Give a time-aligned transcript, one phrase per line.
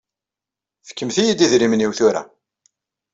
[0.89, 2.21] Fkemt-iyi-d idrimen-iw tura.